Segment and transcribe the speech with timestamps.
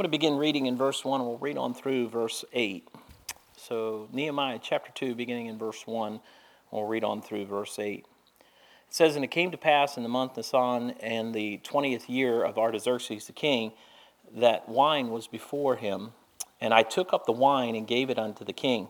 [0.00, 2.88] I'm going to begin reading in verse 1, and we'll read on through verse 8.
[3.58, 6.20] So, Nehemiah chapter 2, beginning in verse 1,
[6.70, 7.98] we'll read on through verse 8.
[7.98, 8.06] It
[8.88, 12.56] says, And it came to pass in the month Nisan and the 20th year of
[12.56, 13.72] Artaxerxes the king,
[14.34, 16.14] that wine was before him.
[16.62, 18.88] And I took up the wine and gave it unto the king.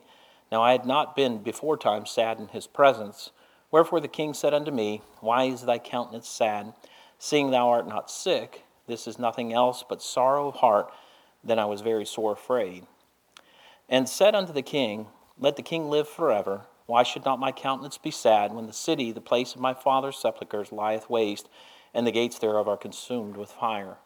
[0.53, 3.31] Now I had not been before time sad in his presence.
[3.73, 6.73] Wherefore the king said unto me, Why is thy countenance sad,
[7.19, 8.63] seeing thou art not sick?
[8.91, 10.93] This is nothing else but sorrow of heart.
[11.43, 12.87] Then I was very sore afraid.
[13.89, 15.07] And said unto the king,
[15.39, 16.63] Let the king live forever.
[16.87, 20.19] Why should not my countenance be sad when the city, the place of my father's
[20.19, 21.49] sepulchres, lieth waste,
[21.95, 23.99] and the gates thereof are consumed with fire?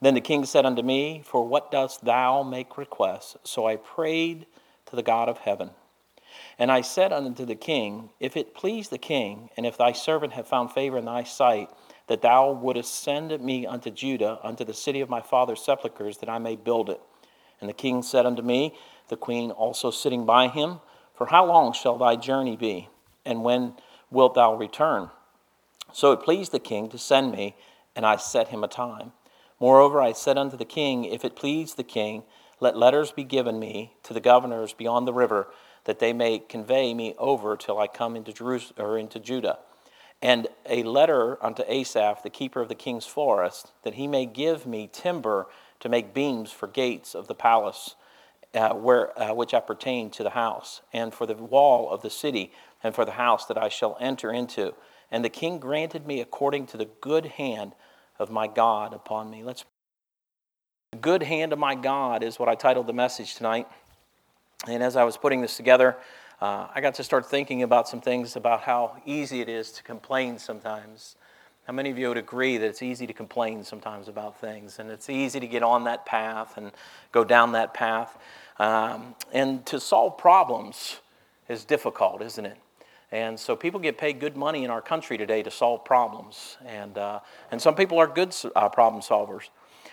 [0.00, 3.36] Then the king said unto me, For what dost thou make request?
[3.44, 4.46] So I prayed
[4.86, 5.70] to the God of heaven.
[6.58, 10.32] And I said unto the king, If it please the king, and if thy servant
[10.34, 11.70] have found favor in thy sight,
[12.10, 16.28] that thou wouldest send me unto Judah, unto the city of my father's sepulchres, that
[16.28, 17.00] I may build it.
[17.60, 18.74] And the king said unto me,
[19.06, 20.80] the queen also sitting by him,
[21.14, 22.88] For how long shall thy journey be?
[23.24, 23.74] And when
[24.10, 25.10] wilt thou return?
[25.92, 27.54] So it pleased the king to send me,
[27.94, 29.12] and I set him a time.
[29.60, 32.24] Moreover, I said unto the king, If it please the king,
[32.58, 35.46] let letters be given me to the governors beyond the river,
[35.84, 39.60] that they may convey me over till I come into Jerusalem or into Judah.
[40.22, 44.66] And a letter unto Asaph, the keeper of the king's forest, that he may give
[44.66, 45.46] me timber
[45.80, 47.94] to make beams for gates of the palace,
[48.54, 52.52] uh, where, uh, which appertain to the house, and for the wall of the city,
[52.82, 54.74] and for the house that I shall enter into.
[55.10, 57.74] And the king granted me according to the good hand
[58.18, 59.42] of my God upon me.
[59.42, 59.64] Let's
[60.92, 63.68] the good hand of my God is what I titled the message tonight.
[64.66, 65.96] And as I was putting this together,
[66.40, 69.82] uh, I got to start thinking about some things about how easy it is to
[69.82, 71.16] complain sometimes.
[71.64, 74.90] How many of you would agree that it's easy to complain sometimes about things, and
[74.90, 76.72] it's easy to get on that path and
[77.12, 78.18] go down that path?
[78.58, 81.00] Um, and to solve problems
[81.48, 82.56] is difficult, isn't it?
[83.12, 86.56] And so people get paid good money in our country today to solve problems.
[86.64, 87.20] And, uh,
[87.50, 89.48] and some people are good uh, problem solvers.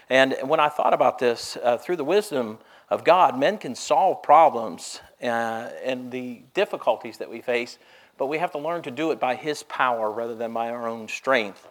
[0.09, 2.59] And when I thought about this, uh, through the wisdom
[2.89, 5.25] of God, men can solve problems uh,
[5.83, 7.77] and the difficulties that we face,
[8.17, 10.87] but we have to learn to do it by His power rather than by our
[10.87, 11.67] own strength.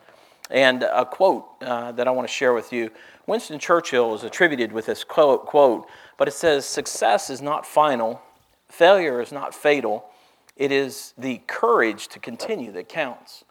[0.51, 2.91] And a quote uh, that I want to share with you
[3.27, 8.23] Winston Churchill is attributed with this quote, quote, but it says, Success is not final,
[8.69, 10.09] failure is not fatal
[10.57, 13.45] it is the courage to continue that counts.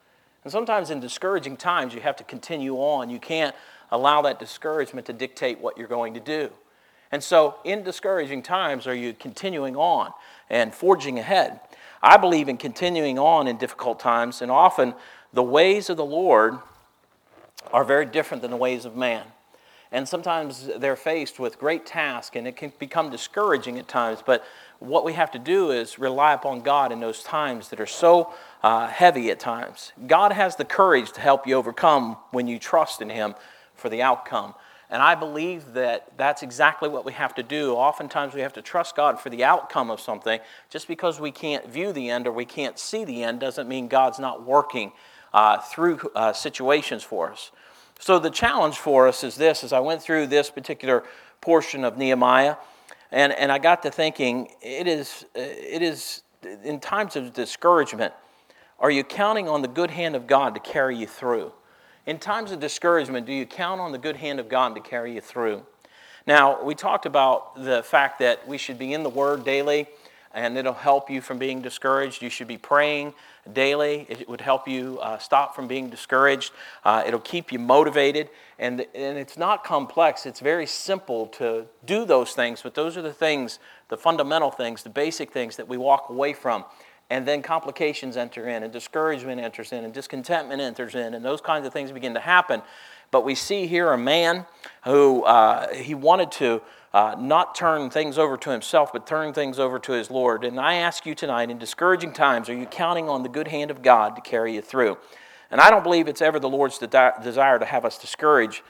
[0.44, 3.10] And sometimes in discouraging times, you have to continue on.
[3.10, 3.56] You can't
[3.96, 6.52] allow that discouragement to dictate what you're going to do.
[7.12, 10.12] And so, in discouraging times, are you continuing on
[10.50, 11.60] and forging ahead?
[12.02, 14.94] I believe in continuing on in difficult times, and often
[15.34, 16.58] the ways of the Lord
[17.72, 19.24] are very different than the ways of man.
[19.92, 24.20] And sometimes they're faced with great tasks, and it can become discouraging at times.
[24.26, 24.44] But
[24.80, 28.34] what we have to do is rely upon God in those times that are so
[28.62, 29.94] uh, heavy at times.
[30.06, 33.36] God has the courage to help you overcome when you trust in Him
[33.76, 34.54] for the outcome.
[34.90, 37.74] And I believe that that's exactly what we have to do.
[37.74, 40.40] Oftentimes we have to trust God for the outcome of something.
[40.70, 43.88] Just because we can't view the end or we can't see the end doesn't mean
[43.88, 44.92] God's not working
[45.34, 47.52] uh, through uh, situations for us.
[48.00, 51.04] So the challenge for us is this as I went through this particular
[51.42, 52.58] portion of Nehemiah,
[53.12, 56.24] and, and I got to thinking, it is, it is
[56.64, 58.14] in times of discouragement,
[58.80, 61.54] are you counting on the good hand of God to carry you through?
[62.06, 65.16] In times of discouragement, do you count on the good hand of God to carry
[65.16, 65.64] you through?
[66.28, 69.88] Now, we talked about the fact that we should be in the Word daily
[70.32, 72.22] and it'll help you from being discouraged.
[72.22, 73.14] You should be praying
[73.54, 74.06] daily.
[74.10, 76.52] It would help you uh, stop from being discouraged.
[76.84, 78.30] Uh, it'll keep you motivated.
[78.60, 83.02] And, and it's not complex, it's very simple to do those things, but those are
[83.02, 86.66] the things, the fundamental things, the basic things that we walk away from.
[87.10, 91.40] And then complications enter in, and discouragement enters in, and discontentment enters in, and those
[91.40, 92.64] kinds of things begin to happen.
[93.12, 94.46] But we see here a man
[94.84, 96.62] who uh, he wanted to
[96.94, 100.44] uh, not turn things over to himself, but turn things over to his Lord.
[100.44, 103.70] And I ask you tonight, in discouraging times, are you counting on the good hand
[103.70, 104.98] of God to carry you through?
[105.52, 108.62] And I don't believe it's ever the Lord's desire to have us discouraged.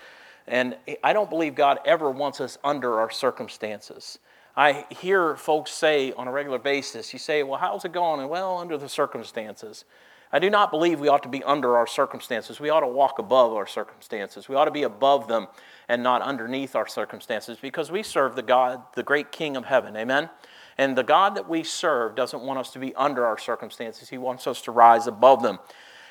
[0.47, 4.19] And I don't believe God ever wants us under our circumstances.
[4.57, 8.21] I hear folks say on a regular basis, you say, Well, how's it going?
[8.21, 9.85] And well, under the circumstances.
[10.31, 12.59] I do not believe we ought to be under our circumstances.
[12.59, 14.49] We ought to walk above our circumstances.
[14.49, 15.47] We ought to be above them
[15.87, 19.95] and not underneath our circumstances because we serve the God, the great King of heaven.
[19.95, 20.29] Amen?
[20.77, 24.17] And the God that we serve doesn't want us to be under our circumstances, He
[24.17, 25.59] wants us to rise above them.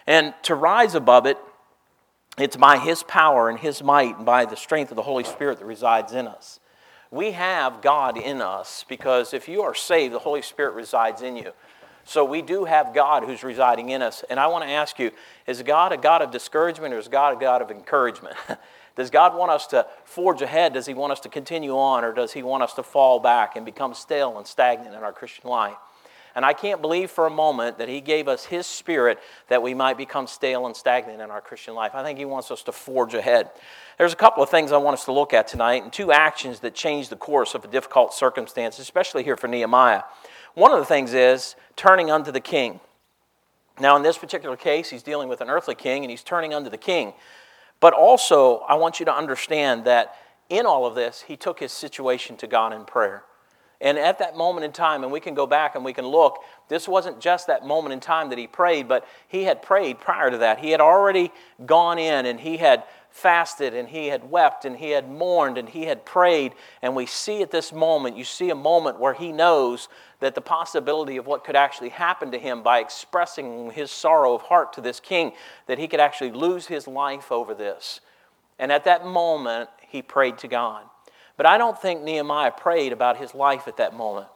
[0.06, 1.38] And to rise above it
[2.38, 5.58] It's by His power and His might and by the strength of the Holy Spirit
[5.58, 6.60] that resides in us.
[7.14, 11.36] We have God in us because if you are saved, the Holy Spirit resides in
[11.36, 11.52] you.
[12.04, 14.24] So we do have God who's residing in us.
[14.28, 15.12] And I want to ask you
[15.46, 18.34] is God a God of discouragement or is God a God of encouragement?
[18.96, 20.72] Does God want us to forge ahead?
[20.72, 22.04] Does He want us to continue on?
[22.04, 25.12] Or does He want us to fall back and become stale and stagnant in our
[25.12, 25.76] Christian life?
[26.34, 29.74] And I can't believe for a moment that He gave us His Spirit that we
[29.74, 31.92] might become stale and stagnant in our Christian life.
[31.94, 33.50] I think He wants us to forge ahead.
[33.98, 36.60] There's a couple of things I want us to look at tonight, and two actions
[36.60, 40.02] that change the course of a difficult circumstance, especially here for Nehemiah.
[40.54, 42.80] One of the things is turning unto the king.
[43.80, 46.70] Now, in this particular case, he's dealing with an earthly king and he's turning unto
[46.70, 47.12] the king.
[47.80, 50.14] But also, I want you to understand that
[50.48, 53.24] in all of this, he took his situation to God in prayer.
[53.84, 56.42] And at that moment in time, and we can go back and we can look,
[56.68, 60.30] this wasn't just that moment in time that he prayed, but he had prayed prior
[60.30, 60.58] to that.
[60.58, 61.30] He had already
[61.66, 65.68] gone in and he had fasted and he had wept and he had mourned and
[65.68, 66.54] he had prayed.
[66.80, 69.88] And we see at this moment, you see a moment where he knows
[70.20, 74.40] that the possibility of what could actually happen to him by expressing his sorrow of
[74.40, 75.32] heart to this king,
[75.66, 78.00] that he could actually lose his life over this.
[78.58, 80.84] And at that moment, he prayed to God.
[81.36, 84.28] But I don't think Nehemiah prayed about his life at that moment.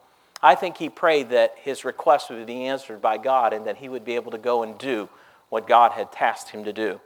[0.42, 3.88] I think he prayed that his request would be answered by God and that he
[3.88, 5.08] would be able to go and do
[5.48, 7.00] what God had tasked him to do.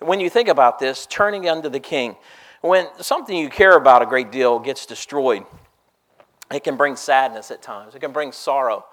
[0.00, 2.16] When you think about this, turning unto the king,
[2.60, 5.44] when something you care about a great deal gets destroyed,
[6.52, 8.84] it can bring sadness at times, it can bring sorrow.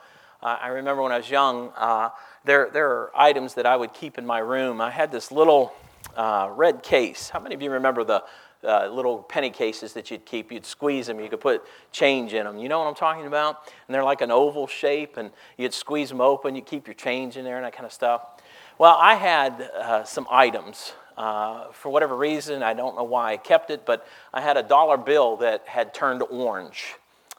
[0.41, 2.09] Uh, I remember when I was young, uh,
[2.43, 4.81] there, there are items that I would keep in my room.
[4.81, 5.73] I had this little
[6.15, 7.29] uh, red case.
[7.29, 8.23] How many of you remember the
[8.65, 10.51] uh, little penny cases that you'd keep?
[10.51, 12.57] You'd squeeze them, you could put change in them.
[12.57, 13.71] You know what I'm talking about?
[13.87, 17.37] And they're like an oval shape, and you'd squeeze them open, you keep your change
[17.37, 18.21] in there, and that kind of stuff.
[18.77, 20.93] Well, I had uh, some items.
[21.17, 24.63] Uh, for whatever reason, I don't know why I kept it, but I had a
[24.63, 26.95] dollar bill that had turned orange.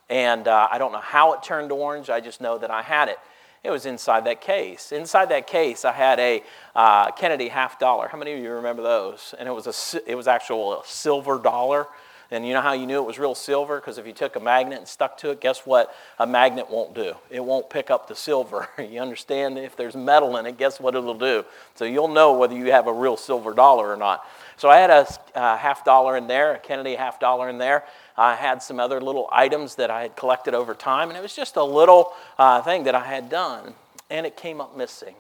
[0.08, 3.08] And uh, I don't know how it turned orange, I just know that I had
[3.08, 3.18] it.
[3.66, 4.92] It was inside that case.
[4.92, 6.44] Inside that case, I had a
[6.76, 8.06] uh, Kennedy half dollar.
[8.06, 9.34] How many of you remember those?
[9.40, 11.88] And it was a, it was actual silver dollar.
[12.30, 13.80] And you know how you knew it was real silver?
[13.80, 15.92] Because if you took a magnet and stuck to it, guess what?
[16.20, 17.14] A magnet won't do.
[17.28, 18.68] It won't pick up the silver.
[18.78, 19.58] you understand?
[19.58, 21.44] If there's metal in it, guess what it'll do?
[21.74, 24.24] So you'll know whether you have a real silver dollar or not.
[24.56, 27.84] So I had a uh, half dollar in there, a Kennedy half dollar in there.
[28.16, 31.36] I had some other little items that I had collected over time, and it was
[31.36, 33.74] just a little uh, thing that I had done,
[34.10, 35.14] and it came up missing.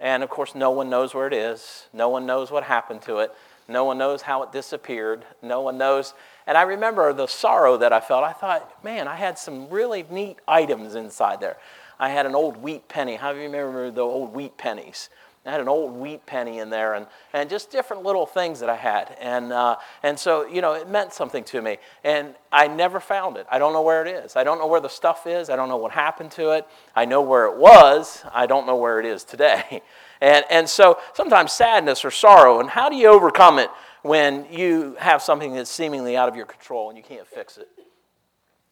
[0.00, 3.18] And of course, no one knows where it is, no one knows what happened to
[3.18, 3.32] it.
[3.68, 5.24] No one knows how it disappeared.
[5.40, 6.14] No one knows.
[6.46, 8.24] And I remember the sorrow that I felt.
[8.24, 11.56] I thought, man, I had some really neat items inside there.
[11.98, 13.16] I had an old wheat penny.
[13.16, 15.08] How do you remember the old wheat pennies?
[15.46, 18.70] I had an old wheat penny in there and, and just different little things that
[18.70, 19.14] I had.
[19.20, 21.76] And, uh, and so, you know, it meant something to me.
[22.02, 23.46] And I never found it.
[23.50, 24.36] I don't know where it is.
[24.36, 25.50] I don't know where the stuff is.
[25.50, 26.66] I don't know what happened to it.
[26.96, 28.24] I know where it was.
[28.32, 29.82] I don't know where it is today.
[30.20, 33.68] And, and so sometimes sadness or sorrow, and how do you overcome it
[34.00, 37.68] when you have something that's seemingly out of your control and you can't fix it?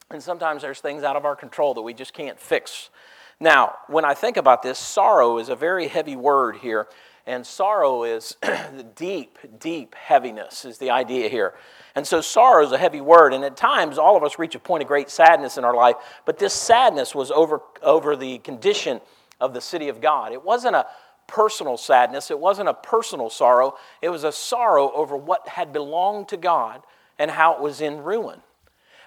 [0.09, 2.89] And sometimes there's things out of our control that we just can't fix.
[3.39, 6.87] Now, when I think about this, sorrow is a very heavy word here.
[7.25, 8.35] And sorrow is
[8.95, 11.53] deep, deep heaviness, is the idea here.
[11.95, 13.33] And so sorrow is a heavy word.
[13.33, 15.95] And at times, all of us reach a point of great sadness in our life.
[16.25, 18.99] But this sadness was over, over the condition
[19.39, 20.33] of the city of God.
[20.33, 20.85] It wasn't a
[21.27, 22.29] personal sadness.
[22.29, 23.75] It wasn't a personal sorrow.
[24.01, 26.83] It was a sorrow over what had belonged to God
[27.17, 28.41] and how it was in ruin.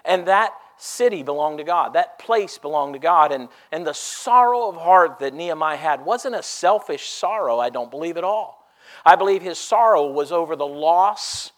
[0.03, 1.93] And that city belonged to God.
[1.93, 3.31] That place belonged to God.
[3.31, 7.91] And, and the sorrow of heart that Nehemiah had wasn't a selfish sorrow, I don't
[7.91, 8.67] believe at all.
[9.05, 11.51] I believe his sorrow was over the loss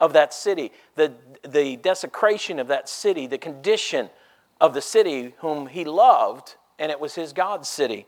[0.00, 1.12] of that city, the,
[1.46, 4.10] the desecration of that city, the condition
[4.60, 8.06] of the city whom he loved, and it was his God's city.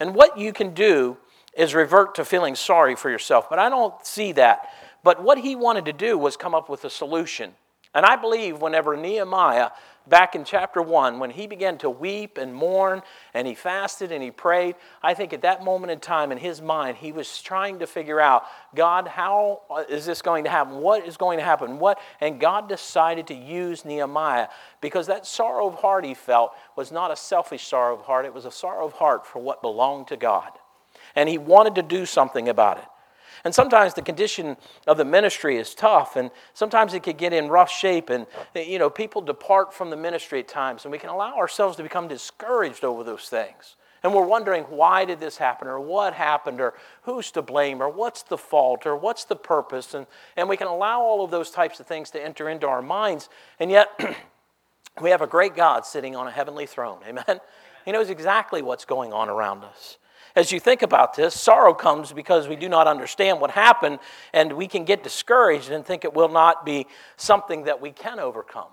[0.00, 1.18] And what you can do
[1.56, 3.48] is revert to feeling sorry for yourself.
[3.48, 4.70] But I don't see that.
[5.02, 7.54] But what he wanted to do was come up with a solution.
[7.96, 9.70] And I believe whenever Nehemiah,
[10.06, 13.00] back in chapter 1, when he began to weep and mourn
[13.32, 16.60] and he fasted and he prayed, I think at that moment in time in his
[16.60, 20.76] mind, he was trying to figure out, God, how is this going to happen?
[20.76, 21.78] What is going to happen?
[21.78, 21.98] What?
[22.20, 24.48] And God decided to use Nehemiah
[24.82, 28.34] because that sorrow of heart he felt was not a selfish sorrow of heart, it
[28.34, 30.52] was a sorrow of heart for what belonged to God
[31.14, 32.84] and he wanted to do something about it.
[33.46, 34.56] And sometimes the condition
[34.88, 38.26] of the ministry is tough, and sometimes it could get in rough shape, and
[38.56, 41.84] you know, people depart from the ministry at times, and we can allow ourselves to
[41.84, 43.76] become discouraged over those things.
[44.02, 47.88] and we're wondering why did this happen or what happened or who's to blame or
[47.88, 49.94] what's the fault or what's the purpose?
[49.94, 52.82] And, and we can allow all of those types of things to enter into our
[52.82, 53.28] minds
[53.60, 53.88] and yet
[55.00, 56.98] we have a great god sitting on a heavenly throne.
[57.06, 57.40] Amen?
[57.84, 59.98] He knows exactly what's going on around us
[60.36, 63.98] as you think about this, sorrow comes because we do not understand what happened,
[64.34, 68.20] and we can get discouraged and think it will not be something that we can
[68.20, 68.68] overcome.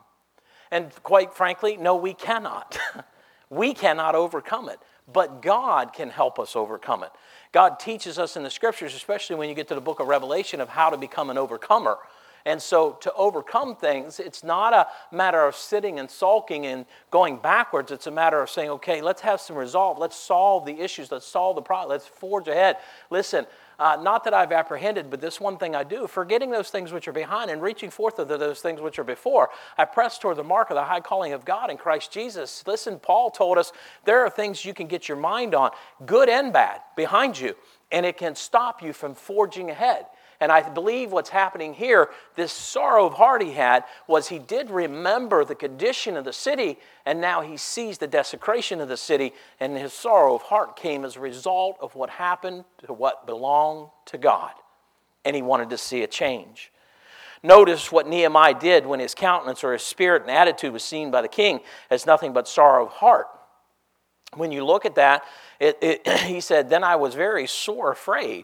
[0.69, 2.77] And quite frankly, no, we cannot.
[3.49, 4.79] we cannot overcome it,
[5.11, 7.11] but God can help us overcome it.
[7.53, 10.59] God teaches us in the scriptures, especially when you get to the book of Revelation,
[10.59, 11.97] of how to become an overcomer.
[12.45, 17.37] And so to overcome things, it's not a matter of sitting and sulking and going
[17.37, 17.91] backwards.
[17.91, 19.97] It's a matter of saying, okay, let's have some resolve.
[19.97, 21.11] Let's solve the issues.
[21.11, 21.89] Let's solve the problem.
[21.89, 22.77] Let's forge ahead.
[23.09, 23.45] Listen,
[23.79, 27.07] uh, not that I've apprehended, but this one thing I do, forgetting those things which
[27.07, 30.43] are behind and reaching forth to those things which are before, I press toward the
[30.43, 32.63] mark of the high calling of God in Christ Jesus.
[32.67, 33.71] Listen, Paul told us
[34.05, 35.71] there are things you can get your mind on,
[36.05, 37.55] good and bad, behind you,
[37.91, 40.05] and it can stop you from forging ahead.
[40.43, 44.69] And I believe what's happening here, this sorrow of heart he had, was he did
[44.69, 49.31] remember the condition of the city, and now he sees the desecration of the city,
[49.61, 53.87] and his sorrow of heart came as a result of what happened to what belonged
[54.07, 54.51] to God.
[55.23, 56.73] And he wanted to see a change.
[57.41, 61.21] Notice what Nehemiah did when his countenance or his spirit and attitude was seen by
[61.21, 63.27] the king as nothing but sorrow of heart.
[64.35, 65.23] When you look at that,
[65.61, 68.43] it, it, he said, Then I was very sore afraid.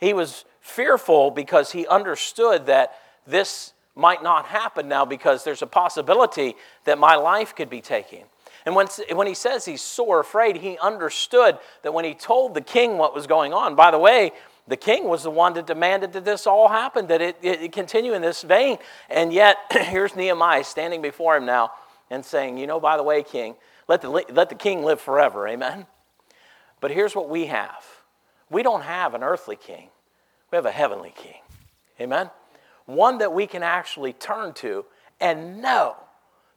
[0.00, 2.94] He was fearful because he understood that
[3.26, 8.20] this might not happen now because there's a possibility that my life could be taken.
[8.66, 12.60] And when, when he says he's sore afraid, he understood that when he told the
[12.60, 14.32] king what was going on, by the way,
[14.68, 18.12] the king was the one that demanded that this all happen, that it, it, continue
[18.12, 18.78] in this vein.
[19.08, 21.72] And yet, here's Nehemiah standing before him now
[22.10, 23.56] and saying, You know, by the way, king,
[23.88, 25.48] let the, let the king live forever.
[25.48, 25.86] Amen?
[26.80, 27.84] But here's what we have
[28.50, 29.88] we don't have an earthly king,
[30.50, 31.40] we have a heavenly king.
[32.00, 32.30] Amen?
[32.86, 34.84] One that we can actually turn to
[35.20, 35.96] and know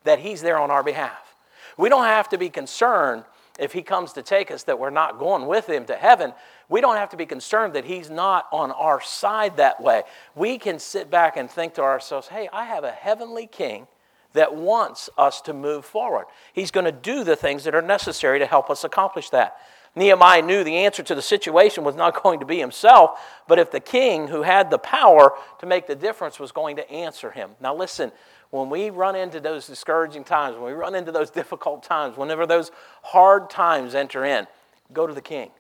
[0.03, 1.35] that he's there on our behalf.
[1.77, 3.23] We don't have to be concerned
[3.59, 6.33] if he comes to take us that we're not going with him to heaven.
[6.69, 10.03] We don't have to be concerned that he's not on our side that way.
[10.35, 13.87] We can sit back and think to ourselves, hey, I have a heavenly king
[14.33, 16.25] that wants us to move forward.
[16.53, 19.57] He's going to do the things that are necessary to help us accomplish that.
[19.95, 23.71] Nehemiah knew the answer to the situation was not going to be himself, but if
[23.71, 27.51] the king who had the power to make the difference was going to answer him.
[27.61, 28.11] Now, listen,
[28.49, 32.45] when we run into those discouraging times, when we run into those difficult times, whenever
[32.45, 32.71] those
[33.01, 34.47] hard times enter in,
[34.91, 35.51] go to the king.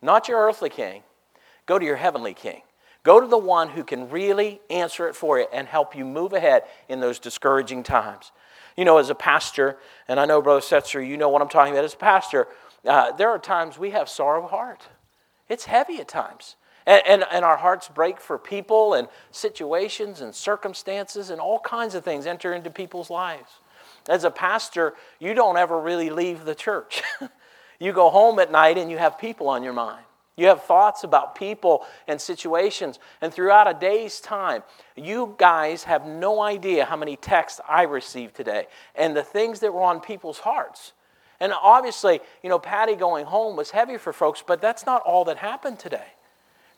[0.00, 1.02] Not your earthly king,
[1.66, 2.62] go to your heavenly king.
[3.04, 6.32] Go to the one who can really answer it for you and help you move
[6.32, 8.30] ahead in those discouraging times.
[8.76, 11.72] You know, as a pastor, and I know, Brother Setzer, you know what I'm talking
[11.72, 11.84] about.
[11.84, 12.46] As a pastor,
[12.86, 14.88] uh, there are times we have sorrow of heart.
[15.48, 16.56] It's heavy at times.
[16.86, 21.94] And, and, and, our hearts break for people and situations and circumstances and all kinds
[21.94, 23.60] of things enter into people's lives.
[24.08, 27.02] As a pastor, you don't ever really leave the church.
[27.78, 30.04] you go home at night and you have people on your mind.
[30.36, 32.98] You have thoughts about people and situations.
[33.20, 34.62] And throughout a day's time,
[34.96, 39.72] you guys have no idea how many texts I received today and the things that
[39.72, 40.94] were on people's hearts.
[41.42, 45.24] And obviously, you know, Patty going home was heavy for folks, but that's not all
[45.24, 46.06] that happened today.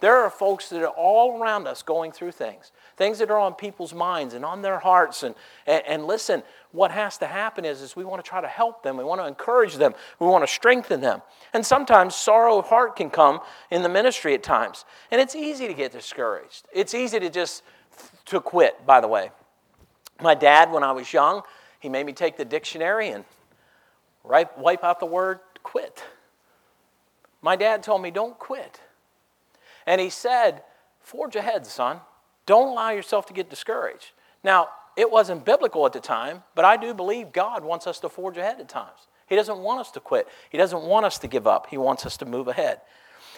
[0.01, 3.53] There are folks that are all around us going through things, things that are on
[3.53, 5.23] people's minds and on their hearts.
[5.23, 5.35] And,
[5.67, 6.43] and, and, listen,
[6.73, 8.97] what has to happen is, is we want to try to help them.
[8.97, 9.93] We want to encourage them.
[10.19, 11.21] We want to strengthen them.
[11.53, 13.41] And sometimes sorrow of heart can come
[13.71, 14.87] in the ministry at times.
[15.11, 16.67] And it's easy to get discouraged.
[16.73, 17.63] It's easy to just
[18.27, 19.31] to quit, by the way.
[20.23, 21.43] My dad, when I was young,
[21.81, 23.27] he made me take the dictionary and
[24.25, 26.03] Right, wipe out the word quit.
[27.43, 28.81] My dad told me, don't quit.
[29.87, 30.63] And he said,
[31.01, 32.01] forge ahead, son.
[32.47, 34.13] Don't allow yourself to get discouraged.
[34.43, 38.09] Now, it wasn't biblical at the time, but I do believe God wants us to
[38.09, 39.09] forge ahead at times.
[39.27, 41.67] He doesn't want us to quit, He doesn't want us to give up.
[41.69, 42.81] He wants us to move ahead.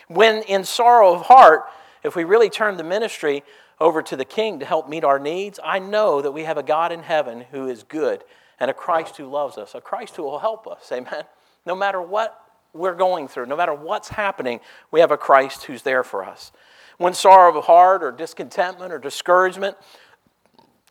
[0.09, 1.65] When in sorrow of heart,
[2.03, 3.43] if we really turn the ministry
[3.81, 6.63] over to the King to help meet our needs, I know that we have a
[6.63, 8.23] God in heaven who is good
[8.59, 10.91] and a Christ who loves us, a Christ who will help us.
[10.93, 11.25] Amen.
[11.65, 12.41] No matter what
[12.73, 14.61] we're going through, no matter what's happening,
[14.91, 16.53] we have a Christ who's there for us.
[16.99, 19.77] When sorrow of heart or discontentment or discouragement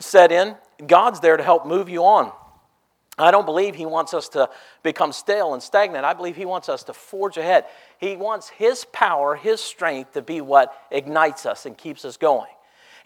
[0.00, 0.56] set in,
[0.86, 2.32] God's there to help move you on.
[3.18, 4.50] I don't believe He wants us to
[4.82, 6.04] become stale and stagnant.
[6.04, 7.64] I believe He wants us to forge ahead.
[7.98, 12.50] He wants His power, His strength to be what ignites us and keeps us going.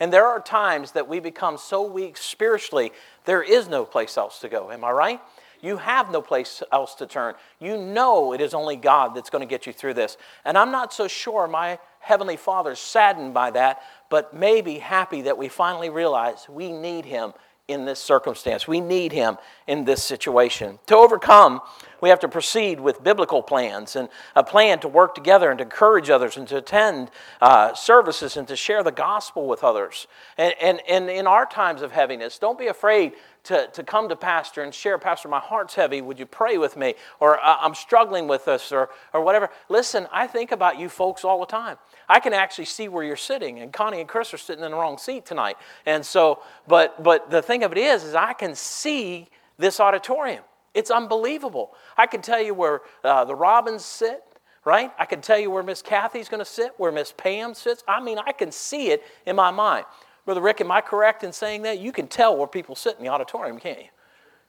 [0.01, 2.91] And there are times that we become so weak spiritually,
[3.27, 4.71] there is no place else to go.
[4.73, 5.21] Am I right?
[5.63, 7.35] You have no place else to turn.
[7.59, 10.17] You know it is only God that's going to get you through this.
[10.45, 15.37] And I'm not so sure my Heavenly Father's saddened by that, but maybe happy that
[15.37, 17.35] we finally realize we need Him
[17.71, 18.67] in this circumstance.
[18.67, 20.79] We need him in this situation.
[20.87, 21.61] To overcome,
[22.01, 25.65] we have to proceed with biblical plans and a plan to work together and to
[25.65, 27.11] encourage others and to attend
[27.41, 30.07] uh, services and to share the gospel with others.
[30.37, 33.13] And, and, and in our times of heaviness, don't be afraid
[33.45, 36.77] to, to come to pastor and share pastor my heart's heavy would you pray with
[36.77, 41.25] me or i'm struggling with this or, or whatever listen i think about you folks
[41.25, 41.79] all the time
[42.11, 44.77] i can actually see where you're sitting and connie and chris are sitting in the
[44.77, 48.55] wrong seat tonight and so but but the thing of it is is i can
[48.55, 54.23] see this auditorium it's unbelievable i can tell you where uh, the robins sit
[54.65, 57.83] right i can tell you where miss kathy's going to sit where miss pam sits
[57.89, 59.87] i mean i can see it in my mind
[60.31, 61.81] Brother Rick, am I correct in saying that?
[61.81, 63.89] You can tell where people sit in the auditorium, can't you?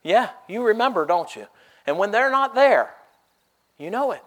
[0.04, 1.48] Yeah, you remember, don't you?
[1.88, 2.94] And when they're not there,
[3.78, 4.24] you know it.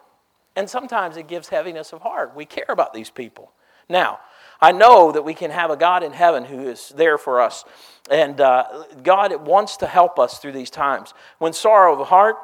[0.57, 2.35] And sometimes it gives heaviness of heart.
[2.35, 3.53] We care about these people.
[3.89, 4.21] Now,
[4.61, 7.65] I know that we can have a God in heaven who is there for us.
[8.11, 11.13] And uh, God wants to help us through these times.
[11.39, 12.37] When sorrow of heart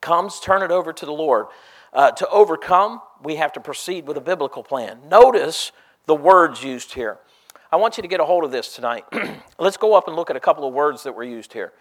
[0.00, 1.46] comes, turn it over to the Lord.
[1.92, 4.98] Uh, to overcome, we have to proceed with a biblical plan.
[5.08, 5.72] Notice
[6.06, 7.18] the words used here.
[7.70, 9.04] I want you to get a hold of this tonight.
[9.58, 11.72] Let's go up and look at a couple of words that were used here.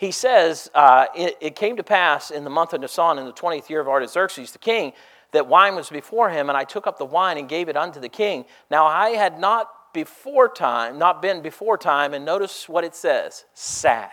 [0.00, 3.34] He says, uh, it, it, came to pass in the month of Nisan, in the
[3.34, 4.94] 20th year of Artaxerxes the king,
[5.32, 8.00] that wine was before him, and I took up the wine and gave it unto
[8.00, 8.46] the king.
[8.70, 13.44] Now I had not before time, not been before time, and notice what it says
[13.52, 14.08] sad.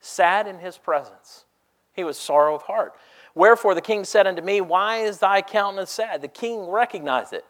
[0.00, 1.44] Sad in his presence.
[1.92, 2.92] He was sorrow of heart.
[3.32, 6.20] Wherefore the king said unto me, Why is thy countenance sad?
[6.20, 7.44] The king recognized it.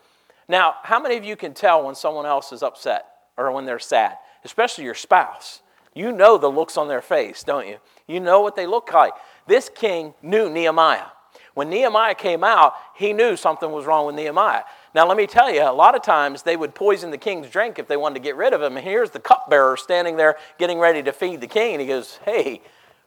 [0.46, 3.06] Now, how many of you can tell when someone else is upset
[3.38, 5.62] or when they're sad, especially your spouse?
[5.96, 7.78] You know the looks on their face, don't you?
[8.06, 9.14] You know what they look like.
[9.46, 11.06] This king knew Nehemiah.
[11.54, 14.64] When Nehemiah came out, he knew something was wrong with Nehemiah.
[14.94, 17.78] Now, let me tell you, a lot of times they would poison the king's drink
[17.78, 18.76] if they wanted to get rid of him.
[18.76, 21.72] And here's the cupbearer standing there getting ready to feed the king.
[21.72, 22.60] And he goes, Hey,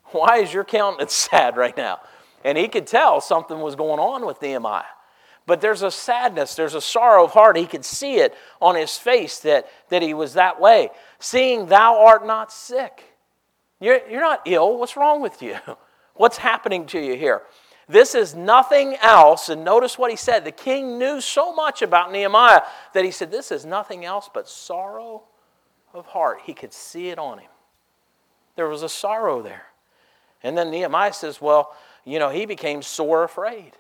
[0.06, 2.00] why is your countenance sad right now?
[2.44, 4.84] And he could tell something was going on with Nehemiah.
[5.50, 7.58] But there's a sadness, there's a sorrow of heart.
[7.58, 10.92] He could see it on his face that, that he was that way.
[11.18, 13.04] Seeing thou art not sick.
[13.80, 14.78] You're, you're not ill.
[14.78, 15.58] What's wrong with you?
[16.14, 17.42] What's happening to you here?
[17.88, 19.50] This is nothing else.
[19.50, 20.46] And notice what he said.
[20.46, 22.62] The king knew so much about Nehemiah
[22.94, 25.24] that he said, This is nothing else but sorrow
[25.96, 26.42] of heart.
[26.44, 27.50] He could see it on him.
[28.56, 29.66] There was a sorrow there.
[30.44, 33.72] And then Nehemiah says, Well, you know, he became sore afraid.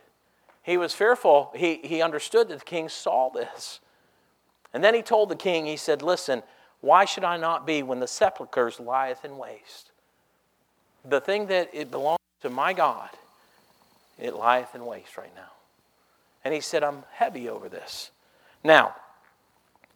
[0.69, 1.51] He was fearful.
[1.55, 3.79] He, he understood that the king saw this.
[4.71, 6.43] And then he told the king, he said, Listen,
[6.81, 9.89] why should I not be when the sepulchres lieth in waste?
[11.03, 13.09] The thing that it belongs to my God,
[14.19, 15.49] it lieth in waste right now.
[16.45, 18.11] And he said, I'm heavy over this.
[18.63, 18.93] Now,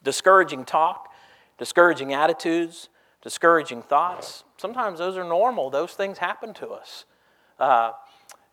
[0.03, 1.13] discouraging talk,
[1.59, 2.89] discouraging attitudes,
[3.21, 5.69] discouraging thoughts, sometimes those are normal.
[5.69, 7.05] Those things happen to us.
[7.59, 7.91] Uh,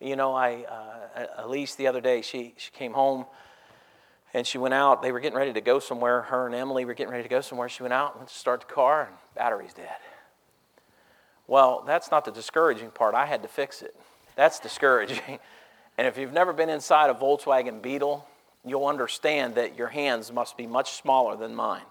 [0.01, 3.27] you know, I uh, Elise the other day, she, she came home
[4.33, 5.03] and she went out.
[5.03, 6.23] They were getting ready to go somewhere.
[6.23, 7.69] Her and Emily were getting ready to go somewhere.
[7.69, 9.97] She went out and went to start the car, and battery's dead.
[11.47, 13.15] Well, that's not the discouraging part.
[13.15, 13.95] I had to fix it.
[14.37, 15.21] That's discouraging.
[15.99, 18.27] and if you've never been inside a Volkswagen Beetle,
[18.65, 21.83] you'll understand that your hands must be much smaller than mine.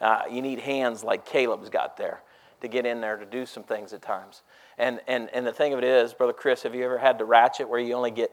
[0.00, 2.20] Uh, you need hands like Caleb's got there
[2.66, 4.42] to get in there to do some things at times.
[4.78, 7.24] And, and, and the thing of it is, Brother Chris, have you ever had to
[7.24, 8.30] ratchet where you only get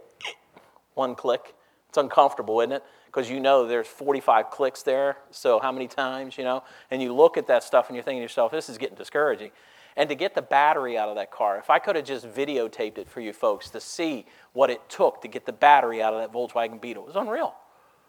[0.96, 1.54] one click?
[1.90, 2.84] It's uncomfortable, isn't it?
[3.06, 6.64] Because you know there's 45 clicks there, so how many times, you know?
[6.90, 9.52] And you look at that stuff and you're thinking to yourself, this is getting discouraging.
[9.96, 12.98] And to get the battery out of that car, if I could have just videotaped
[12.98, 16.22] it for you folks to see what it took to get the battery out of
[16.22, 17.54] that Volkswagen Beetle, it was unreal.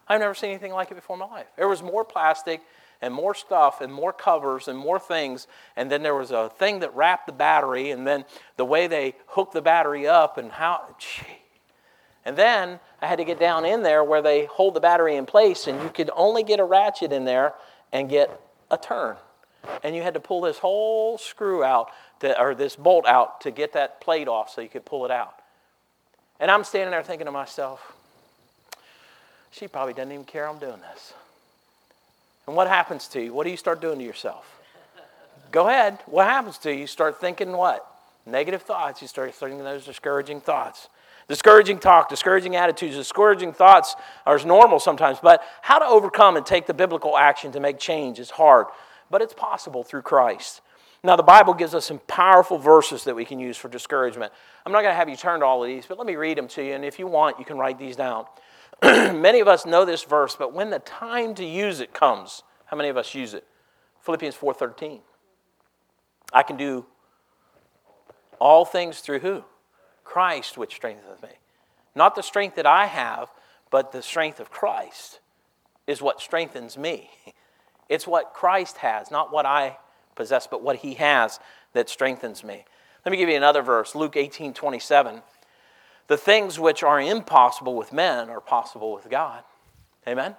[0.08, 1.46] I've never seen anything like it before in my life.
[1.56, 2.62] There was more plastic
[3.04, 5.46] and more stuff and more covers and more things.
[5.76, 8.24] And then there was a thing that wrapped the battery, and then
[8.56, 10.96] the way they hooked the battery up and how.
[10.98, 11.26] Gee.
[12.24, 15.26] And then I had to get down in there where they hold the battery in
[15.26, 17.52] place, and you could only get a ratchet in there
[17.92, 18.40] and get
[18.70, 19.16] a turn.
[19.82, 21.90] And you had to pull this whole screw out,
[22.20, 25.10] to, or this bolt out, to get that plate off so you could pull it
[25.10, 25.34] out.
[26.40, 27.92] And I'm standing there thinking to myself,
[29.50, 31.12] she probably doesn't even care I'm doing this.
[32.46, 33.32] And what happens to you?
[33.32, 34.60] What do you start doing to yourself?
[35.50, 35.98] Go ahead.
[36.06, 36.80] What happens to you?
[36.80, 37.86] You start thinking what?
[38.26, 39.00] Negative thoughts.
[39.02, 40.88] You start thinking those discouraging thoughts.
[41.26, 46.66] Discouraging talk, discouraging attitudes, discouraging thoughts are normal sometimes, but how to overcome and take
[46.66, 48.66] the biblical action to make change is hard,
[49.10, 50.60] but it's possible through Christ.
[51.02, 54.32] Now, the Bible gives us some powerful verses that we can use for discouragement.
[54.64, 56.36] I'm not going to have you turn to all of these, but let me read
[56.36, 56.72] them to you.
[56.72, 58.24] And if you want, you can write these down.
[58.82, 62.76] many of us know this verse, but when the time to use it comes, how
[62.76, 63.46] many of us use it?
[64.00, 65.00] Philippians 4:13.
[66.32, 66.86] I can do
[68.40, 69.44] all things through who?
[70.02, 71.30] Christ, which strengtheneth me.
[71.94, 73.30] Not the strength that I have,
[73.70, 75.20] but the strength of Christ
[75.86, 77.10] is what strengthens me.
[77.86, 79.76] It's what Christ has, not what I
[80.14, 81.38] possess, but what he has
[81.74, 82.64] that strengthens me.
[83.04, 85.22] Let me give you another verse, Luke 18 27.
[86.06, 89.42] The things which are impossible with men are possible with God.
[90.06, 90.36] Amen?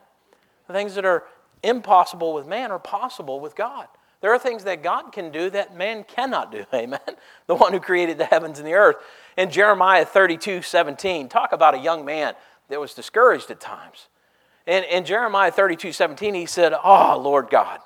[0.68, 1.24] The things that are
[1.64, 3.88] impossible with man are possible with God.
[4.22, 6.66] There are things that God can do that man cannot do.
[6.74, 7.00] Amen.
[7.48, 8.96] The one who created the heavens and the earth.
[9.38, 12.34] In Jeremiah 32 17, talk about a young man
[12.70, 14.08] that was discouraged at times.
[14.66, 17.80] In, in Jeremiah 32 17, he said, Oh, Lord God.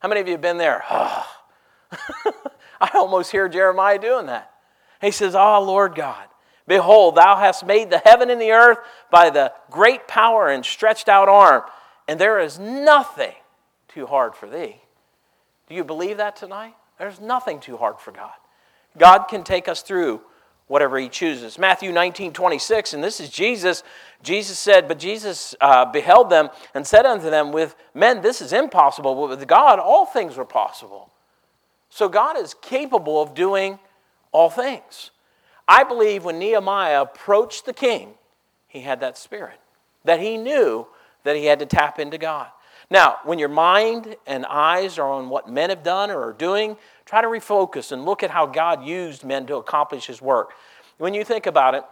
[0.00, 0.82] How many of you have been there?
[0.90, 1.26] Oh.
[2.80, 4.50] I almost hear Jeremiah doing that.
[5.00, 6.26] He says, Oh, Lord God,
[6.66, 8.78] behold, thou hast made the heaven and the earth
[9.10, 11.62] by the great power and stretched out arm,
[12.08, 13.34] and there is nothing
[13.88, 14.76] too hard for thee.
[15.68, 16.74] Do you believe that tonight?
[16.98, 18.32] There's nothing too hard for God.
[18.98, 20.20] God can take us through
[20.66, 21.58] whatever he chooses.
[21.58, 23.82] Matthew 19, 26, and this is Jesus.
[24.22, 28.52] Jesus said, But Jesus uh, beheld them and said unto them, With men this is
[28.52, 31.10] impossible, but with God all things are possible.
[31.88, 33.80] So God is capable of doing
[34.30, 35.10] all things.
[35.70, 38.14] I believe when Nehemiah approached the king,
[38.66, 39.60] he had that spirit,
[40.04, 40.88] that he knew
[41.22, 42.48] that he had to tap into God.
[42.90, 46.76] Now, when your mind and eyes are on what men have done or are doing,
[47.04, 50.54] try to refocus and look at how God used men to accomplish his work.
[50.98, 51.84] When you think about it,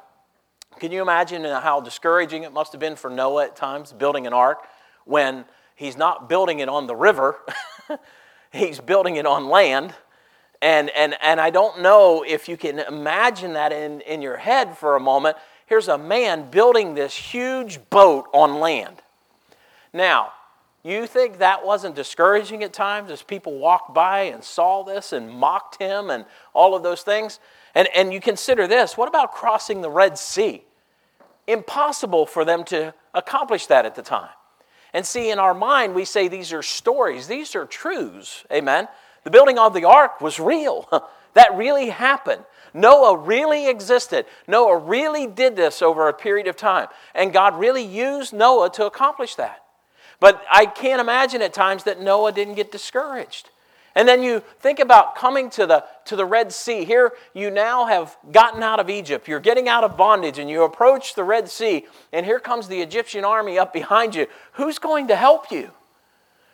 [0.81, 4.33] can you imagine how discouraging it must have been for Noah at times building an
[4.33, 4.59] ark
[5.05, 5.45] when
[5.77, 7.39] he's not building it on the river,
[8.53, 9.95] he's building it on land?
[10.61, 14.77] And, and, and I don't know if you can imagine that in, in your head
[14.77, 15.37] for a moment.
[15.67, 19.03] Here's a man building this huge boat on land.
[19.93, 20.33] Now,
[20.83, 25.31] you think that wasn't discouraging at times as people walked by and saw this and
[25.31, 27.41] mocked him and all of those things?
[27.75, 30.65] And, and you consider this what about crossing the Red Sea?
[31.47, 34.31] Impossible for them to accomplish that at the time.
[34.93, 38.45] And see, in our mind, we say these are stories, these are truths.
[38.53, 38.89] Amen.
[39.29, 40.89] The building of the ark was real,
[41.35, 42.45] that really happened.
[42.73, 44.25] Noah really existed.
[44.47, 46.89] Noah really did this over a period of time.
[47.15, 49.63] And God really used Noah to accomplish that.
[50.19, 53.51] But I can't imagine at times that Noah didn't get discouraged.
[53.95, 56.87] And then you think about coming to the, to the Red Sea.
[56.87, 59.29] Here, you now have gotten out of Egypt.
[59.29, 62.81] You're getting out of bondage, and you approach the Red Sea, and here comes the
[62.81, 64.27] Egyptian army up behind you.
[64.53, 65.73] Who's going to help you?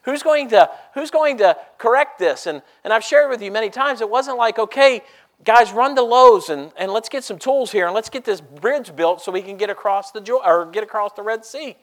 [0.05, 2.47] Who's going to, who's going to correct this?
[2.47, 5.03] And, and I've shared with you many times, it wasn't like, okay,
[5.45, 8.40] guys, run to Lowe's and, and let's get some tools here and let's get this
[8.40, 11.77] bridge built so we can get across the, or get across the Red Sea.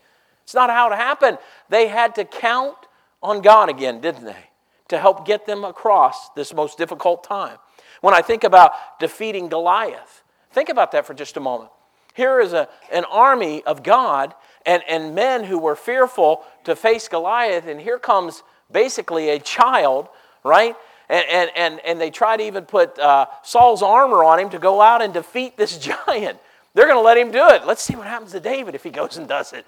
[0.44, 1.40] It's not how it happened.
[1.70, 2.78] They had to count
[3.24, 4.50] on God again, didn't they?
[4.90, 7.58] To help get them across this most difficult time.
[8.02, 11.72] When I think about defeating Goliath, think about that for just a moment.
[12.14, 14.34] Here is a, an army of God
[14.66, 20.08] and, and men who were fearful to face Goliath, and here comes basically a child,
[20.44, 20.76] right?
[21.10, 24.60] And, and, and, and they try to even put uh, Saul's armor on him to
[24.60, 26.40] go out and defeat this giant.
[26.74, 27.66] They're going to let him do it.
[27.66, 29.66] Let's see what happens to David if he goes and does it.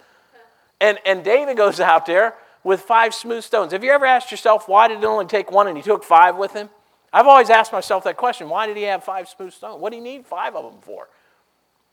[0.79, 3.73] And, and David goes out there with five smooth stones.
[3.73, 6.37] Have you ever asked yourself, why did it only take one and he took five
[6.37, 6.69] with him?
[7.11, 8.49] I've always asked myself that question.
[8.49, 9.81] Why did he have five smooth stones?
[9.81, 11.07] What do you need five of them for?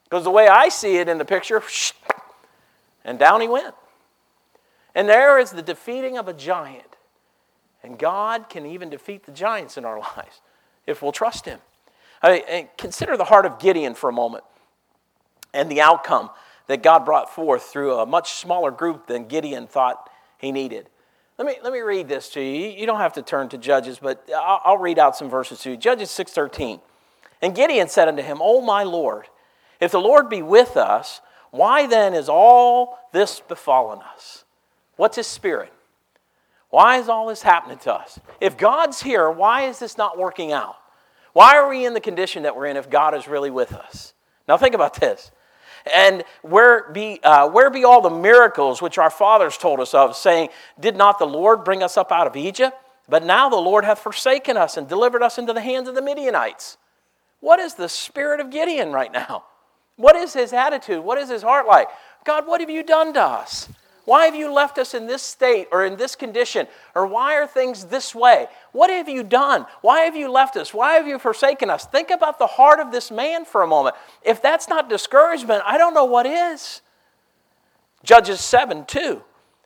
[0.05, 1.63] Because the way I see it in the picture,
[3.05, 3.75] and down he went.
[4.95, 6.97] And there is the defeating of a giant.
[7.83, 10.41] And God can even defeat the giants in our lives
[10.87, 11.61] if we'll trust him.
[12.23, 14.45] I mean, consider the heart of Gideon for a moment
[15.55, 16.31] and the outcome
[16.67, 20.89] that God brought forth through a much smaller group than Gideon thought he needed.
[21.39, 22.69] Let me, let me read this to you.
[22.69, 25.71] You don't have to turn to Judges, but I'll, I'll read out some verses to
[25.71, 25.77] you.
[25.77, 26.81] Judges 6.13.
[27.41, 29.27] And Gideon said unto him, O my Lord,
[29.81, 34.45] if the Lord be with us, why then is all this befallen us?
[34.97, 35.73] What's his spirit?
[36.71, 38.21] Why is all this happening to us?
[38.41, 40.77] If God's here, why is this not working out?
[41.33, 44.15] Why are we in the condition that we're in if God is really with us?
[44.47, 45.31] Now think about this.
[45.93, 50.15] And where be, uh, where be all the miracles which our fathers told us of,
[50.15, 52.77] saying, Did not the Lord bring us up out of Egypt?
[53.09, 56.03] But now the Lord hath forsaken us and delivered us into the hands of the
[56.03, 56.77] Midianites.
[57.41, 59.45] What is the spirit of Gideon right now?
[60.01, 61.05] What is his attitude?
[61.05, 61.89] What is his heart like?
[62.25, 63.69] God, what have you done to us?
[64.07, 66.67] Why have you left us in this state or in this condition?
[66.95, 68.47] Or why are things this way?
[68.73, 69.67] What have you done?
[69.83, 70.73] Why have you left us?
[70.73, 71.85] Why have you forsaken us?
[71.85, 73.95] Think about the heart of this man for a moment.
[74.23, 76.81] If that's not discouragement, I don't know what is.
[78.03, 79.23] Judges 7 2.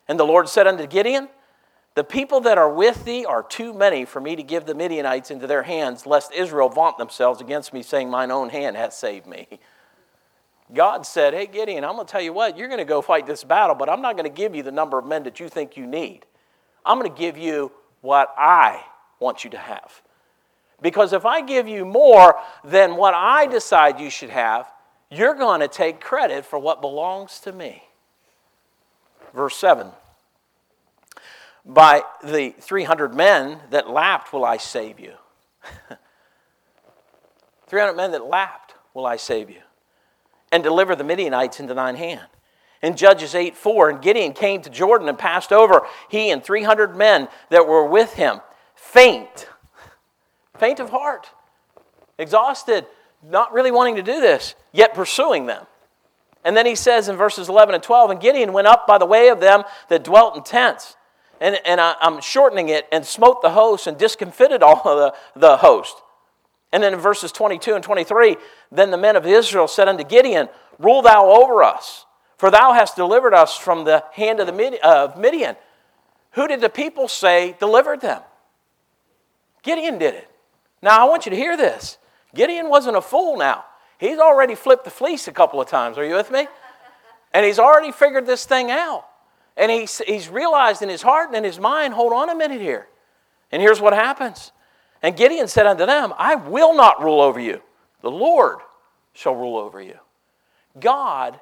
[0.08, 1.28] And the Lord said unto Gideon,
[1.94, 5.30] The people that are with thee are too many for me to give the Midianites
[5.30, 9.26] into their hands, lest Israel vaunt themselves against me, saying, Mine own hand hath saved
[9.26, 9.60] me.
[10.72, 13.26] God said, Hey, Gideon, I'm going to tell you what, you're going to go fight
[13.26, 15.48] this battle, but I'm not going to give you the number of men that you
[15.48, 16.24] think you need.
[16.86, 18.82] I'm going to give you what I
[19.20, 20.02] want you to have.
[20.80, 24.70] Because if I give you more than what I decide you should have,
[25.10, 27.84] you're going to take credit for what belongs to me.
[29.34, 29.88] Verse 7
[31.64, 35.14] By the 300 men that lapped will I save you.
[37.66, 39.60] 300 men that lapped will I save you
[40.54, 42.28] and deliver the Midianites into thine hand.
[42.80, 46.94] In Judges 8 4, and Gideon came to Jordan and passed over, he and 300
[46.94, 48.40] men that were with him,
[48.76, 49.48] faint,
[50.56, 51.28] faint of heart,
[52.18, 52.86] exhausted,
[53.28, 55.66] not really wanting to do this, yet pursuing them.
[56.44, 59.06] And then he says in verses 11 and 12, and Gideon went up by the
[59.06, 60.94] way of them that dwelt in tents.
[61.40, 65.40] And, and I, am shortening it, and smote the host and discomfited all of the,
[65.40, 65.96] the host.
[66.74, 68.36] And then in verses 22 and 23,
[68.72, 70.48] then the men of Israel said unto Gideon,
[70.80, 72.04] Rule thou over us,
[72.36, 75.54] for thou hast delivered us from the hand of, the of Midian.
[76.32, 78.22] Who did the people say delivered them?
[79.62, 80.28] Gideon did it.
[80.82, 81.96] Now I want you to hear this.
[82.34, 83.64] Gideon wasn't a fool now.
[83.98, 85.96] He's already flipped the fleece a couple of times.
[85.96, 86.48] Are you with me?
[87.32, 89.04] And he's already figured this thing out.
[89.56, 92.60] And he's, he's realized in his heart and in his mind, hold on a minute
[92.60, 92.88] here.
[93.52, 94.50] And here's what happens
[95.04, 97.60] and Gideon said unto them, I will not rule over you.
[98.00, 98.60] The Lord
[99.12, 99.98] shall rule over you.
[100.80, 101.38] God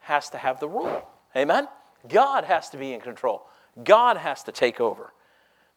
[0.00, 1.08] has to have the rule.
[1.36, 1.68] Amen?
[2.08, 3.46] God has to be in control.
[3.84, 5.12] God has to take over.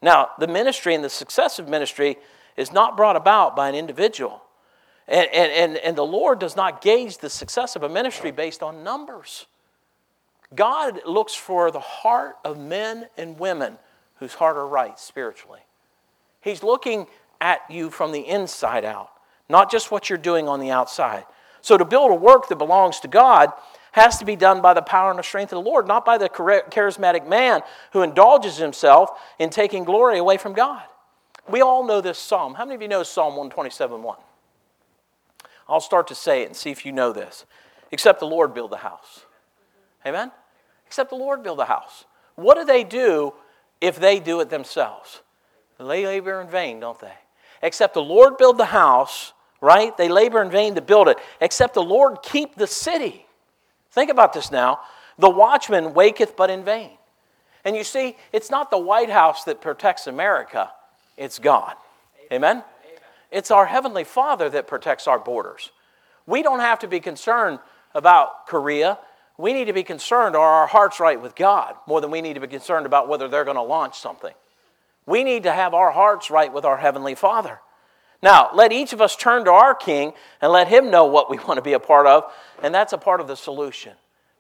[0.02, 2.18] Now, the ministry and the success of ministry
[2.56, 4.42] is not brought about by an individual.
[5.08, 8.64] And, and, and, and the Lord does not gauge the success of a ministry based
[8.64, 9.46] on numbers.
[10.56, 13.78] God looks for the heart of men and women
[14.16, 15.60] whose heart are right spiritually.
[16.42, 17.06] He's looking
[17.42, 19.12] at you from the inside out,
[19.50, 21.26] not just what you're doing on the outside.
[21.62, 23.52] So, to build a work that belongs to God
[23.92, 26.18] has to be done by the power and the strength of the Lord, not by
[26.18, 27.62] the charismatic man
[27.94, 30.84] who indulges himself in taking glory away from God.
[31.50, 32.54] We all know this psalm.
[32.54, 34.18] How many of you know Psalm 127 1?
[35.68, 37.46] I'll start to say it and see if you know this.
[37.92, 39.26] Except the Lord build the house.
[40.06, 40.32] Amen?
[40.86, 42.06] Except the Lord build the house.
[42.36, 43.34] What do they do
[43.82, 45.22] if they do it themselves?
[45.78, 47.14] They labor in vain, don't they?
[47.62, 49.96] Except the Lord build the house, right?
[49.98, 51.18] They labor in vain to build it.
[51.42, 53.26] Except the Lord keep the city.
[53.92, 54.82] Think about this now.
[55.18, 56.92] The watchman waketh but in vain.
[57.66, 60.72] And you see, it's not the White House that protects America,
[61.18, 61.76] it's God.
[62.32, 62.58] Amen?
[62.58, 62.64] Amen?
[63.32, 65.72] It's our Heavenly Father that protects our borders.
[66.26, 67.60] We don't have to be concerned
[67.94, 69.00] about Korea.
[69.38, 72.34] We need to be concerned are our hearts right with God more than we need
[72.36, 74.34] to be concerned about whether they're going to launch something.
[75.08, 77.60] We need to have our hearts right with our Heavenly Father.
[78.22, 81.38] Now, let each of us turn to our King and let Him know what we
[81.48, 83.94] want to be a part of, and that's a part of the solution.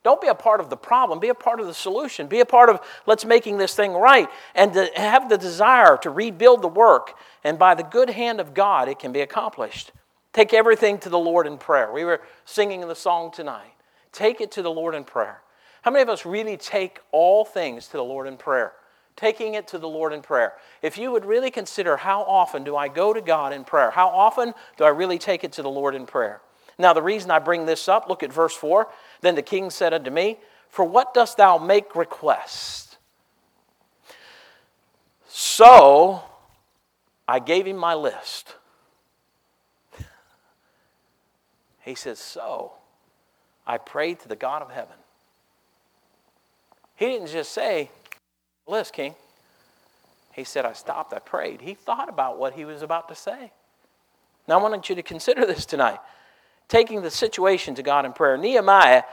[0.04, 2.28] Don't be a part of the problem, be a part of the solution.
[2.28, 6.10] Be a part of let's making this thing right and to have the desire to
[6.10, 7.18] rebuild the work.
[7.44, 9.92] And by the good hand of God, it can be accomplished.
[10.32, 11.92] Take everything to the Lord in prayer.
[11.92, 13.74] We were singing the song tonight.
[14.14, 15.42] Take it to the Lord in prayer.
[15.82, 18.74] How many of us really take all things to the Lord in prayer?
[19.18, 20.54] Taking it to the Lord in prayer.
[20.82, 23.92] If you would really consider how often do I go to God in prayer?
[23.92, 26.40] How often do I really take it to the Lord in prayer?
[26.78, 28.88] Now, the reason I bring this up, look at verse 4.
[29.22, 30.38] Then the king said unto me,
[30.70, 32.98] For what dost thou make request?
[35.28, 36.22] So
[37.28, 38.56] I gave him my list.
[41.82, 42.74] He says, So
[43.66, 44.96] I prayed to the God of heaven.
[46.96, 47.90] He didn't just say,
[48.68, 49.16] list, King.
[50.34, 51.62] He said, I stopped, I prayed.
[51.62, 53.52] He thought about what he was about to say.
[54.48, 56.00] Now, I want you to consider this tonight.
[56.68, 58.38] Taking the situation to God in prayer.
[58.38, 59.04] Nehemiah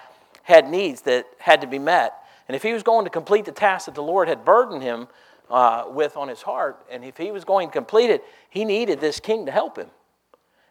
[0.42, 2.14] had needs that had to be met.
[2.46, 5.08] And if he was going to complete the task that the Lord had burdened him
[5.48, 9.00] uh, with on his heart, and if he was going to complete it, he needed
[9.00, 9.88] this king to help him.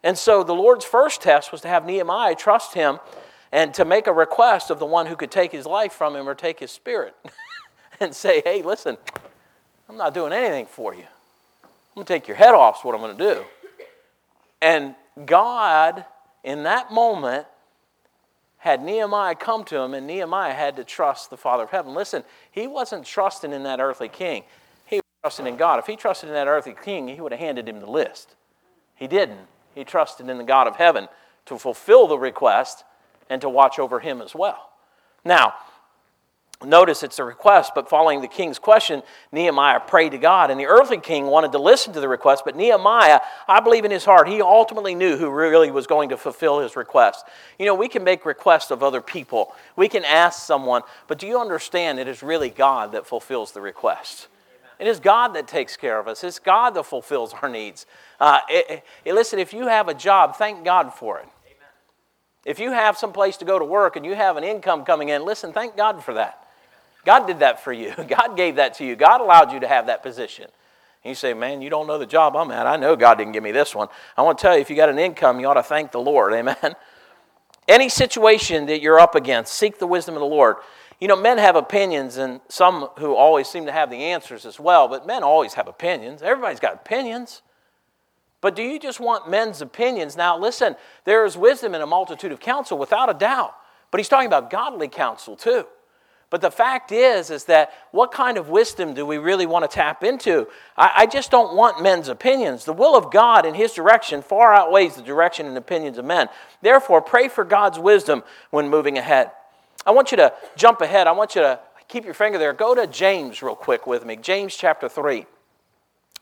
[0.03, 2.99] And so the Lord's first test was to have Nehemiah trust him
[3.51, 6.27] and to make a request of the one who could take his life from him
[6.27, 7.15] or take his spirit.
[7.99, 8.97] and say, hey, listen,
[9.89, 11.03] I'm not doing anything for you.
[11.63, 13.43] I'm going to take your head off, is what I'm going to do.
[14.61, 16.05] And God,
[16.43, 17.45] in that moment,
[18.57, 21.93] had Nehemiah come to him, and Nehemiah had to trust the Father of heaven.
[21.93, 24.43] Listen, he wasn't trusting in that earthly king,
[24.85, 25.79] he was trusting in God.
[25.79, 28.35] If he trusted in that earthly king, he would have handed him the list.
[28.95, 29.47] He didn't.
[29.75, 31.09] He trusted in the God of heaven
[31.47, 32.85] to fulfill the request
[33.29, 34.69] and to watch over him as well.
[35.25, 35.55] Now,
[36.63, 40.49] Notice it's a request, but following the king's question, Nehemiah prayed to God.
[40.49, 43.91] And the earthly king wanted to listen to the request, but Nehemiah, I believe in
[43.91, 47.25] his heart, he ultimately knew who really was going to fulfill his request.
[47.59, 51.27] You know, we can make requests of other people, we can ask someone, but do
[51.27, 54.27] you understand it is really God that fulfills the request?
[54.79, 56.23] It is God that takes care of us.
[56.23, 57.85] It's God that fulfills our needs.
[58.19, 61.27] Uh, it, it, listen, if you have a job, thank God for it.
[62.45, 65.09] If you have some place to go to work and you have an income coming
[65.09, 66.42] in, listen, thank God for that.
[67.05, 67.93] God did that for you.
[68.07, 68.95] God gave that to you.
[68.95, 70.45] God allowed you to have that position.
[71.03, 72.65] And you say, Man, you don't know the job I'm at.
[72.65, 73.87] I know God didn't give me this one.
[74.17, 75.99] I want to tell you, if you got an income, you ought to thank the
[75.99, 76.33] Lord.
[76.35, 76.75] Amen.
[77.67, 80.57] Any situation that you're up against, seek the wisdom of the Lord.
[80.99, 84.59] You know, men have opinions, and some who always seem to have the answers as
[84.59, 86.21] well, but men always have opinions.
[86.21, 87.41] Everybody's got opinions.
[88.41, 90.17] But do you just want men's opinions?
[90.17, 93.55] Now, listen, there is wisdom in a multitude of counsel, without a doubt.
[93.89, 95.65] But he's talking about godly counsel, too.
[96.33, 99.75] But the fact is, is that what kind of wisdom do we really want to
[99.75, 100.47] tap into?
[100.75, 102.65] I, I, just don't want men's opinions.
[102.65, 106.29] The will of God in His direction far outweighs the direction and opinions of men.
[106.63, 109.29] Therefore, pray for God's wisdom when moving ahead.
[109.85, 111.05] I want you to jump ahead.
[111.05, 112.51] I want you to keep your finger there.
[112.51, 114.15] Go to James real quick with me.
[114.15, 115.27] James chapter 3.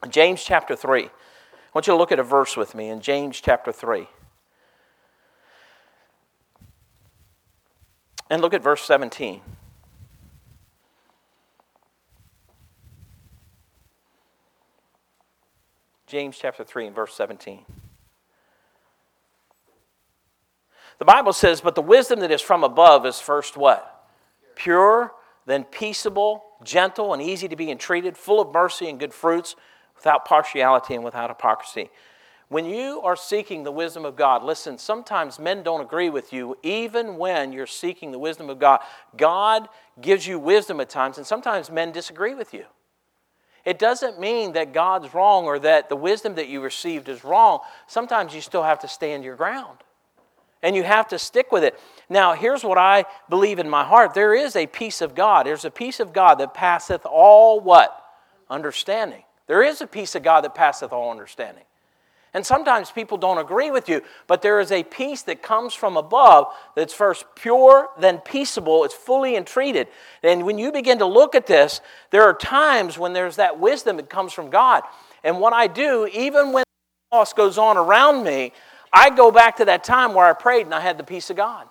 [0.09, 1.03] James chapter 3.
[1.05, 1.09] I
[1.73, 4.09] want you to look at a verse with me in James chapter 3.
[8.29, 9.39] And look at verse 17.
[16.11, 17.63] James chapter 3 and verse 17.
[20.99, 24.09] The Bible says, But the wisdom that is from above is first what?
[24.55, 25.13] Pure,
[25.45, 29.55] then peaceable, gentle, and easy to be entreated, full of mercy and good fruits,
[29.95, 31.89] without partiality and without hypocrisy.
[32.49, 36.57] When you are seeking the wisdom of God, listen, sometimes men don't agree with you,
[36.61, 38.81] even when you're seeking the wisdom of God.
[39.15, 39.69] God
[40.01, 42.65] gives you wisdom at times, and sometimes men disagree with you.
[43.65, 47.59] It doesn't mean that God's wrong or that the wisdom that you received is wrong.
[47.87, 49.77] Sometimes you still have to stand your ground
[50.63, 51.79] and you have to stick with it.
[52.09, 55.45] Now, here's what I believe in my heart there is a peace of God.
[55.45, 57.97] There's a peace of God that passeth all what?
[58.49, 59.23] Understanding.
[59.47, 61.63] There is a peace of God that passeth all understanding.
[62.33, 65.97] And sometimes people don't agree with you, but there is a peace that comes from
[65.97, 69.89] above that's first pure, then peaceable, it's fully entreated.
[70.23, 73.97] And when you begin to look at this, there are times when there's that wisdom
[73.97, 74.83] that comes from God.
[75.25, 76.63] And what I do, even when
[77.11, 78.53] chaos goes on around me,
[78.93, 81.35] I go back to that time where I prayed and I had the peace of
[81.35, 81.67] God.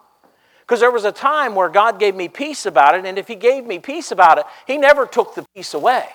[0.60, 3.34] Because there was a time where God gave me peace about it, and if He
[3.34, 6.06] gave me peace about it, He never took the peace away.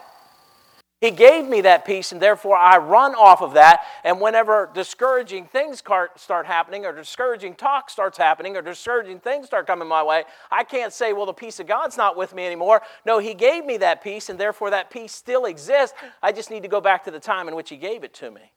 [1.02, 3.82] He gave me that peace, and therefore I run off of that.
[4.04, 9.68] And whenever discouraging things start happening, or discouraging talk starts happening, or discouraging things start
[9.68, 12.82] coming my way, I can't say, well, the peace of God's not with me anymore.
[13.06, 15.96] No, He gave me that peace, and therefore that peace still exists.
[16.24, 18.32] I just need to go back to the time in which He gave it to
[18.32, 18.54] me.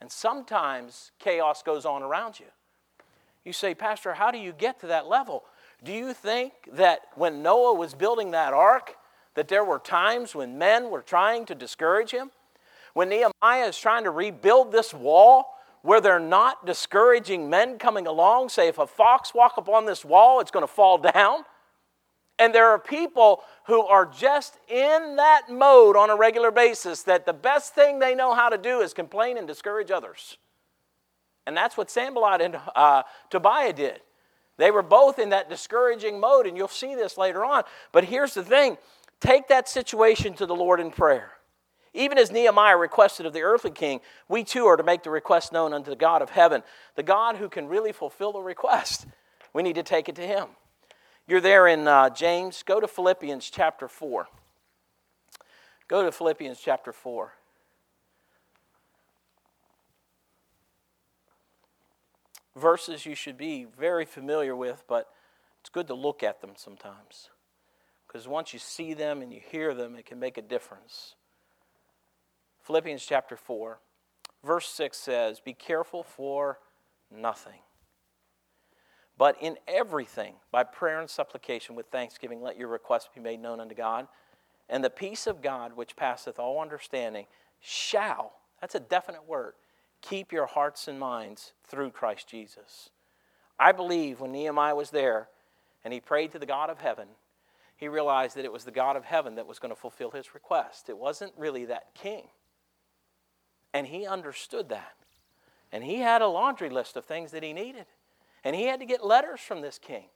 [0.00, 2.46] And sometimes chaos goes on around you.
[3.44, 5.44] You say, Pastor, how do you get to that level?
[5.84, 8.96] Do you think that when Noah was building that ark,
[9.34, 12.30] that there were times when men were trying to discourage him?
[12.94, 18.48] When Nehemiah is trying to rebuild this wall, where they're not discouraging men coming along,
[18.48, 21.44] say, if a fox walk upon this wall, it's going to fall down.
[22.38, 27.26] And there are people who are just in that mode on a regular basis that
[27.26, 30.38] the best thing they know how to do is complain and discourage others.
[31.46, 34.00] And that's what Sanballat and uh, Tobiah did.
[34.56, 37.62] They were both in that discouraging mode, and you'll see this later on.
[37.92, 38.76] But here's the thing
[39.20, 41.32] Take that situation to the Lord in prayer.
[41.94, 45.52] Even as Nehemiah requested of the earthly king, we too are to make the request
[45.52, 46.62] known unto the God of heaven,
[46.94, 49.06] the God who can really fulfill the request.
[49.52, 50.48] We need to take it to him.
[51.26, 52.62] You're there in uh, James.
[52.62, 54.28] Go to Philippians chapter 4.
[55.88, 57.32] Go to Philippians chapter 4.
[62.54, 65.08] Verses you should be very familiar with, but
[65.60, 67.30] it's good to look at them sometimes.
[68.08, 71.14] Because once you see them and you hear them, it can make a difference.
[72.64, 73.78] Philippians chapter 4,
[74.44, 76.58] verse 6 says, Be careful for
[77.10, 77.60] nothing.
[79.18, 83.60] But in everything, by prayer and supplication with thanksgiving, let your requests be made known
[83.60, 84.06] unto God.
[84.68, 87.26] And the peace of God, which passeth all understanding,
[87.60, 89.54] shall, that's a definite word,
[90.02, 92.90] keep your hearts and minds through Christ Jesus.
[93.58, 95.28] I believe when Nehemiah was there
[95.84, 97.08] and he prayed to the God of heaven,
[97.78, 100.34] he realized that it was the God of heaven that was going to fulfill his
[100.34, 100.88] request.
[100.88, 102.24] It wasn't really that king.
[103.72, 104.96] And he understood that.
[105.70, 107.86] And he had a laundry list of things that he needed.
[108.42, 110.06] And he had to get letters from this king.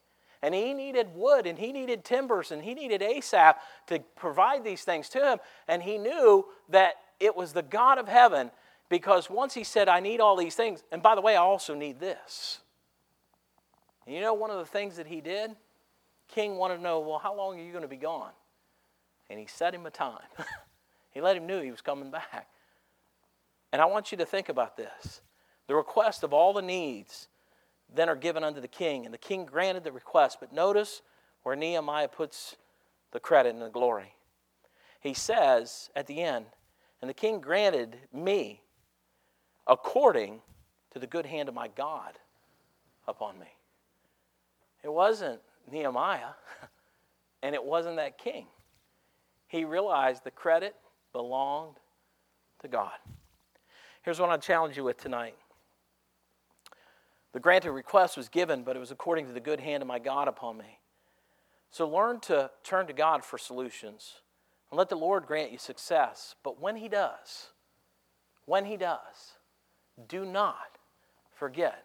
[0.43, 4.83] And he needed wood and he needed timbers and he needed Asaph to provide these
[4.83, 5.39] things to him.
[5.69, 8.51] And he knew that it was the God of heaven
[8.89, 11.77] because once he said, I need all these things, and by the way, I also
[11.77, 12.59] need this.
[14.05, 15.53] And you know one of the things that he did?
[16.33, 18.33] King wanted to know, well, how long are you going to be gone?
[19.31, 20.19] And he set him a time.
[21.11, 22.49] he let him know he was coming back.
[23.73, 25.21] And I want you to think about this.
[25.67, 27.29] The request of all the needs
[27.95, 30.39] then are given unto the king, and the king granted the request.
[30.41, 31.03] But notice
[31.43, 32.57] where Nehemiah puts
[33.13, 34.15] the credit and the glory.
[35.01, 36.47] He says at the end,
[37.01, 38.63] and the king granted me
[39.67, 40.41] according
[40.93, 42.19] to the good hand of my God
[43.07, 43.49] upon me.
[44.83, 45.41] It wasn't
[45.71, 46.35] Nehemiah,
[47.43, 48.47] and it wasn't that king.
[49.49, 50.75] He realized the credit
[51.13, 51.77] belonged
[52.61, 52.93] to God.
[54.03, 55.37] Here's what I challenge you with tonight.
[57.33, 59.99] The granted request was given, but it was according to the good hand of my
[59.99, 60.79] God upon me.
[61.71, 64.21] So learn to turn to God for solutions
[64.71, 66.35] and let the Lord grant you success.
[66.43, 67.49] But when He does,
[68.45, 69.37] when He does,
[70.09, 70.79] do not
[71.35, 71.85] forget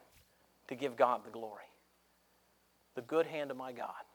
[0.68, 1.67] to give God the glory
[2.98, 4.07] the good hand of my God.